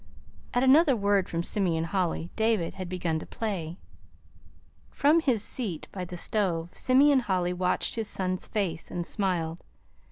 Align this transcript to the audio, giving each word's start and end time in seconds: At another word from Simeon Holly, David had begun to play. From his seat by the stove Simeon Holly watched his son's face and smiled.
At 0.55 0.63
another 0.63 0.95
word 0.95 1.29
from 1.29 1.43
Simeon 1.43 1.83
Holly, 1.83 2.31
David 2.35 2.73
had 2.73 2.89
begun 2.89 3.19
to 3.19 3.25
play. 3.27 3.77
From 4.89 5.19
his 5.19 5.43
seat 5.43 5.87
by 5.91 6.05
the 6.05 6.17
stove 6.17 6.75
Simeon 6.75 7.19
Holly 7.19 7.53
watched 7.53 7.93
his 7.93 8.07
son's 8.07 8.47
face 8.47 8.89
and 8.89 9.05
smiled. 9.05 9.63